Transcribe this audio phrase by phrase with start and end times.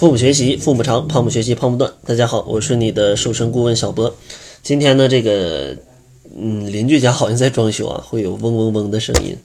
[0.00, 1.92] 腹部学习，腹部长；胖不学习，胖不断。
[2.06, 4.14] 大家好，我是你的瘦身顾问小博。
[4.62, 5.76] 今天呢，这个
[6.34, 9.36] 嗯，邻居家好像在装修啊，会有嗡嗡嗡的声音，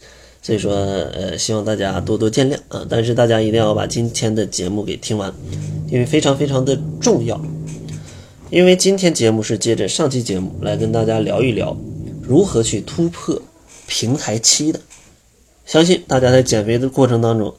[0.41, 2.87] 所以说呃，希望大家多多见谅啊。
[2.89, 5.33] 但是大家一定要把今天的节目给听完，
[5.91, 7.37] 因为非常非常的重要。
[8.49, 11.75] 因为今天节目是接着上期节目来跟大家聊一聊
[12.23, 13.41] 如何去突破
[13.87, 14.79] 平台期的。
[15.65, 17.53] 相信大家在减肥的过程当中。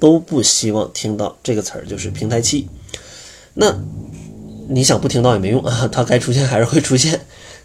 [0.00, 2.66] 都不希望听到这个词儿，就是平台期。
[3.54, 3.78] 那
[4.68, 7.20] 你想不听到也没用啊，它该出现还是会出现。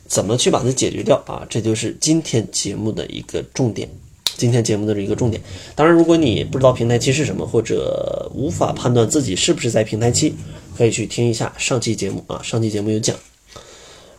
[0.07, 1.47] 怎么去把它解决掉啊？
[1.49, 3.89] 这就是今天节目的一个重点。
[4.37, 5.41] 今天节目的一个重点。
[5.73, 10.35] 当然，如果你不知道平台期是什么，或者无法判断自己是不是在平台期，
[10.77, 12.39] 可以去听一下上期节目啊。
[12.43, 13.15] 上期节目有讲。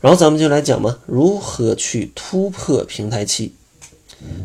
[0.00, 3.52] 然后咱们就来讲嘛，如何去突破平台期。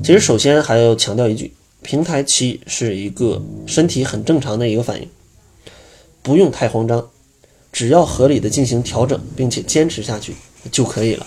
[0.04, 1.54] 其实首先还要强调一句。
[1.82, 5.10] 平台期是一个身体很正常的一个反应，
[6.22, 7.10] 不用太慌张，
[7.72, 10.34] 只要合理的进行调整，并且坚持下去
[10.72, 11.26] 就可以了。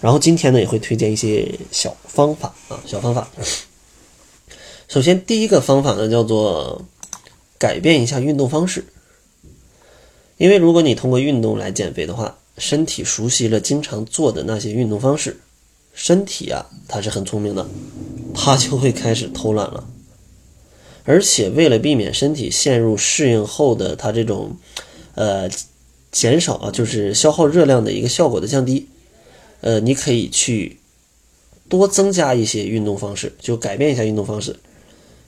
[0.00, 3.28] 然后今天呢也会推荐一些小方法啊，小方法。
[4.86, 6.80] 首先第一个方法呢叫做
[7.58, 8.84] 改变一下运动方式，
[10.36, 15.40] 因为如果你通过运动来减肥的话，身体熟悉了经常做的那些运动方式，
[15.98, 17.66] 身体啊它是很聪明的。
[18.40, 19.84] 它就会开始偷懒了，
[21.02, 24.56] 而且为了避免身体陷入适应后的它这种，
[25.16, 25.50] 呃，
[26.12, 28.86] 减少啊，就是消耗热量的一个效果的降低，
[29.60, 30.78] 呃，你可以去
[31.68, 34.54] 多增加一些运动方式，就改变一下运动方式。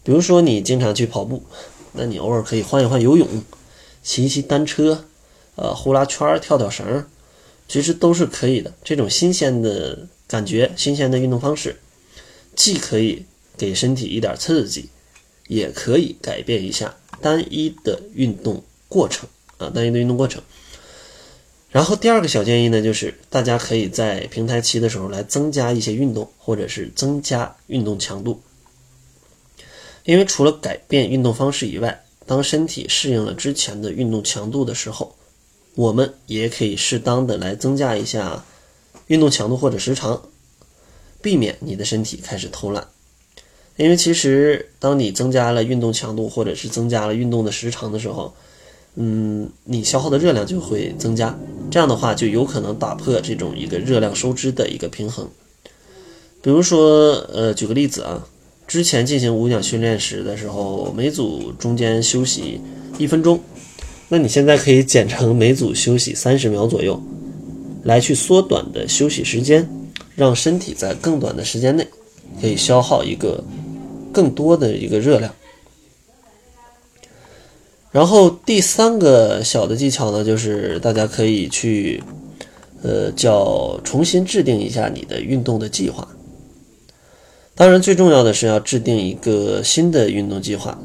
[0.05, 1.43] 比如说你经常去跑步，
[1.93, 3.27] 那你偶尔可以换一换游泳，
[4.05, 5.07] 骑一骑单车，
[5.57, 7.05] 呃，呼啦圈、跳跳绳，
[7.67, 8.73] 其实都是可以的。
[8.85, 11.81] 这种新鲜的感觉，新鲜的运动方式。
[12.55, 13.25] 既可以
[13.57, 14.89] 给身体一点刺激，
[15.49, 20.41] 也可以改变一下单一的运动过程啊，单一的运动过程。
[21.71, 28.41] 然后第二个小建议呢，就是大家可以在平台期的时候来增加一些运动，或者是增加运动强度。
[30.05, 35.17] 因为除了改变运动方式以外，当身体适应了之前的运动强度的时候，
[35.75, 38.45] 我们也可以适当的来增加一下
[39.11, 40.23] 运动强度或者时长。
[41.23, 42.83] 避免你的身体开始偷懒，
[43.77, 48.33] 因为其实当你增加了运动强度或者是增加了运动的时长的时候，
[48.95, 51.39] 嗯，你消耗的热量就会增加，
[51.71, 55.29] 这样的话就有可能打破这种一个热量收支的一个平衡。
[56.41, 58.27] 比如说，呃，举个例子啊，
[58.67, 62.59] 之前进行无氧训练时的时候，每组中间休息
[62.97, 63.39] 一分钟，
[64.09, 66.99] 那你现在可以减成每组休息三十秒左右，
[67.83, 69.69] 来去缩短的休息时间。
[70.17, 71.87] 让身体在更短的时间内
[72.43, 73.43] 可以消耗一个
[74.13, 75.33] 更多的一个热量。
[77.91, 82.03] 然后第三个小的技巧呢，就是大家可以去，
[82.83, 86.07] 呃，叫重新制定一下你的运动的计划。
[87.55, 90.79] 当然，最重要的是要制定一个新的运动计划。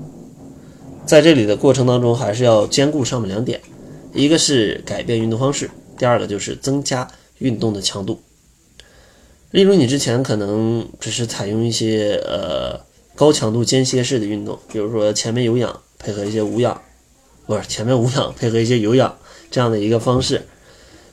[1.06, 3.60] 在这里的过程当中，还是要兼顾上面两点：
[4.14, 7.08] 一个是改变运动方式，第二个就是增加
[7.40, 8.22] 运动的强度。
[9.52, 12.80] 例如，你之前可能只是采用一些呃
[13.16, 16.82] 高强度间歇式的运动，比如说前面有氧配合一些无氧，
[17.46, 19.18] 不是前面无氧配合一些有氧
[19.50, 20.42] 这样的一个方式，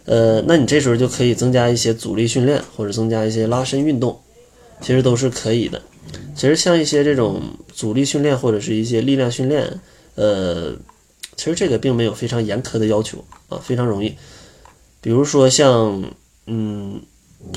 [0.07, 4.21] 呃，那你这时候就可以增加一些阻力训练或者增加一些拉伸运动，
[4.81, 5.81] 其实都是可以的。
[6.35, 7.41] 其实像一些这种
[7.73, 9.81] 阻力训练或者是一些力量训练，
[10.17, 10.73] 呃，
[11.37, 14.17] 其实这个并没有非常严苛的要求啊，非常容易。
[15.03, 16.03] 比如说像
[16.47, 17.03] 嗯。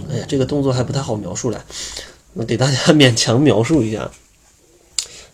[0.09, 1.63] 哎呀，这个动作还不太好描述了，
[2.33, 4.09] 我给大家勉强描述一下。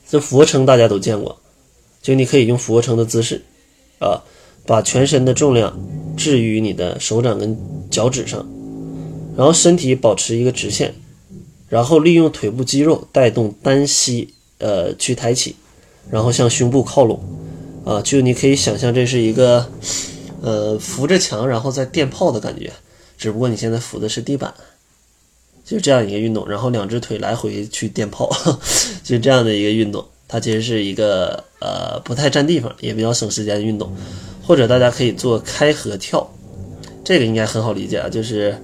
[0.10, 1.40] 这俯卧撑大家都见过，
[2.02, 3.42] 就你可以用俯卧撑的姿势，
[4.00, 4.22] 啊，
[4.66, 5.80] 把全身的重量
[6.18, 7.58] 置于你的手掌跟
[7.90, 8.46] 脚趾上，
[9.38, 10.94] 然后身体保持一个直线，
[11.70, 15.56] 然后利用腿部肌肉带动单膝，呃，去抬起，
[16.10, 17.22] 然后向胸部靠拢，
[17.86, 19.72] 啊，就你可以想象这是一个，
[20.42, 22.72] 呃，扶着墙然后再垫炮的感觉。
[23.18, 24.54] 只不过你现在扶的是地板，
[25.64, 28.30] 就这样一个运动，然后两只腿来回去垫炮，
[29.04, 33.96] 就这样的一个运动，它其实是一个呃不太占地方，也比较省时间的运动。
[34.44, 36.28] 或者大家可以做开合跳，
[37.06, 38.58] 这个应该很好理解啊，就是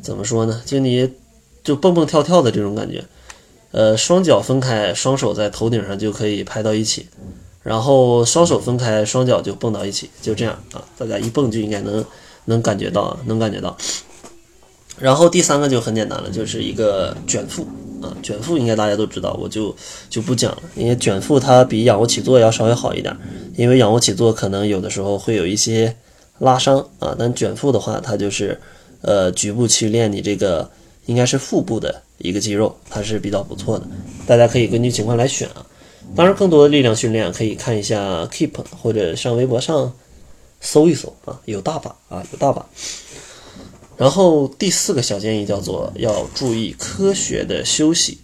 [0.00, 0.62] 怎么说呢？
[0.64, 1.10] 就你
[1.64, 3.04] 就蹦蹦跳跳的这种感觉，
[3.72, 7.08] 呃，双脚分开，双手在头顶上就可以拍到一起，
[7.62, 12.04] 然后双手分开，双脚就蹦到一起，就这样啊，大家一蹦就应该能。
[12.46, 13.76] 能感觉到啊，能感觉到。
[14.98, 17.64] 然后第三个就很简单了，就是一个卷腹
[18.00, 19.72] 啊，卷腹应该大家都知道，我就
[20.10, 23.16] 就不讲了，因为卷腹它比仰卧起坐要稍微好一点，
[23.54, 25.96] 因为仰卧起坐可能有的时候会有一些
[26.40, 28.60] 拉伤啊，但卷腹的话，它就是
[29.02, 30.68] 呃局部去练你这个
[31.06, 33.86] 应该是腹部的一个肌肉，它是比较不错的，
[34.26, 35.64] 大家可以根据情况来选啊。
[36.14, 38.52] 当然，更多的力量训练可以看一下 Keep
[38.82, 39.92] 或者上微博上
[40.60, 42.66] 搜一搜啊，有大把啊，有大把。
[43.96, 48.18] 然后第四个小建议叫做要注意科学的休息，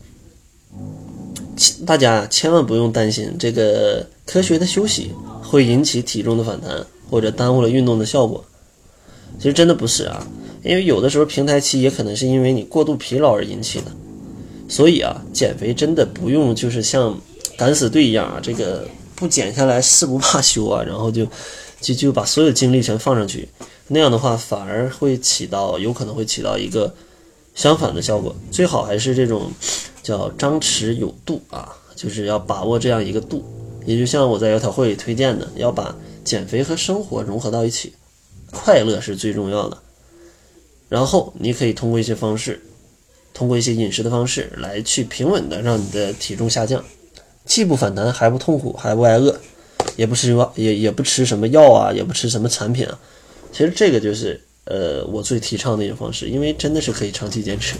[1.86, 8.44] 大家千万不用担心这个科学的休息会引起体重的反弹或者耽误了运动的效果。
[9.38, 10.26] 其实真的不是啊，
[10.62, 13.86] 因为有的时候平台期也可能是因为你过度疲劳而引起的。
[14.68, 17.18] 所以啊，减肥真的不用就是像
[17.58, 21.26] 敢死队一样啊，这个不减下来誓不罢休啊，然后就
[21.80, 23.48] 就就把所有精力全放上去。
[23.88, 26.94] 那样的话，反而会起到有可能会起到一个
[27.56, 28.34] 相反的效果。
[28.52, 29.50] 最好还是这种
[30.04, 33.44] 叫张弛有度啊，就是要把握这样一个度。
[33.84, 37.92] 也就像我在窈窕会里推荐的，要把减肥和生活融合到一起，
[38.52, 39.78] 快乐是最重要的。
[40.88, 42.62] 然后你可以通过一些方式，
[43.34, 46.84] 通过一些饮食的方式来去平稳的让你的体重下降，
[47.48, 49.34] 既不反弹，还不痛苦，还不挨饿，
[49.96, 52.96] 也不吃药也也不吃什么药啊，也不吃什么产品啊。
[53.50, 57.74] 其实这个就是呃我最提倡的一种方式，因为真的是可以长期坚持。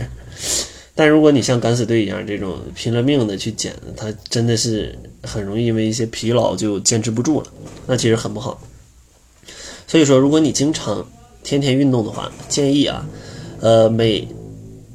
[0.97, 7.47] 但如果你像敢死队一样这种拼了命的去减，它真的是很容易因为一些疲劳就坚持不住了，
[7.87, 8.61] 那其实很不好。
[9.87, 11.07] 所以说，如果你经常
[11.45, 13.07] 天天运动的话，建议啊，
[13.61, 14.27] 呃每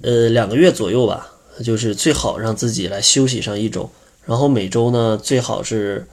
[0.01, 1.31] 呃两个月左右吧，
[1.63, 3.89] 就是最好让自己来休息上一周，
[4.25, 6.07] 然后每周呢最好是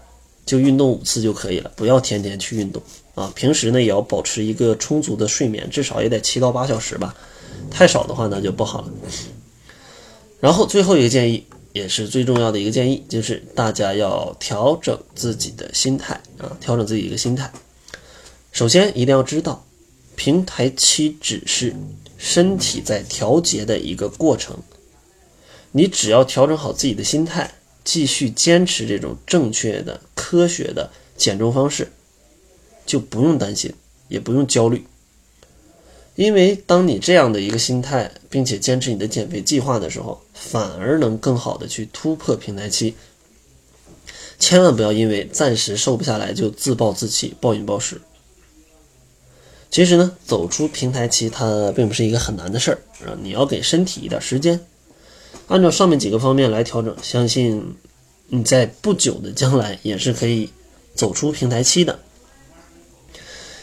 [0.45, 2.83] 就运动五次就可以了，不要天天去运动。
[3.15, 7.15] 啊，平时呢也要保持一个充足的睡眠，至少也得七到八小时吧。
[7.71, 8.93] 太少的话那就不好了。
[10.41, 17.53] 然后最后一个建议，也是最重要的一个建议，就是大家要调整自己的心态啊，调整自己一个心态。
[18.53, 19.65] 首先一定要知道，
[20.17, 21.75] 平台期只是
[22.17, 24.57] 身体在调节的一个过程。
[25.73, 27.53] 你只要调整好自己的心态，
[27.85, 31.91] 继续坚持这种正确的、科学的减重方式。
[32.87, 33.73] 就不用担心，
[34.09, 34.85] 也不用焦虑，
[36.17, 42.97] 因为当你这样的一个心态，并且坚持你的减肥计划的时候，反而能更好的去突破平台期。
[44.41, 48.01] 千万不要因为暂时瘦不下来就自暴自弃、暴饮暴食。
[49.71, 54.59] 其实呢，走出平台期它并不是一个很难的事儿啊，你要给身体一点时间，
[55.49, 57.75] 按照上面几个方面来调整，相信
[58.29, 60.51] 你在不久的将来也是可以
[60.95, 61.99] 走出平台期的。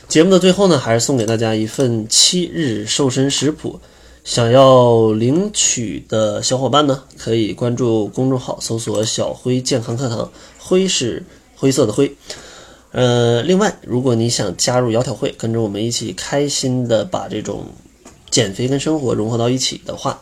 [0.07, 3.79] 节目的最后呢，还是送给大家一份七日瘦身食谱。
[4.23, 10.29] 想要领取的小伙伴呢，可以关注公众号，搜索“小辉健康课堂”，
[10.59, 11.23] 灰是
[11.55, 12.13] 灰色的灰。
[12.91, 17.67] 呃，另外，如果你想加入窈窕会，跟着我们一起开心的把这种
[18.29, 20.21] 减肥跟生活融合到一起的话，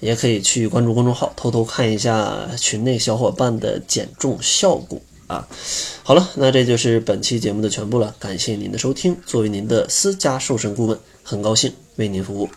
[0.00, 5.00] 也可以去关注公众号，偷偷看一下群内小伙伴的减重效果。
[5.26, 5.48] 啊，
[6.04, 8.14] 好了，那这就是本期节目的全部了。
[8.18, 12.48] 感谢您的收听，作为您的私家瘦身顾问，很高兴为您服务。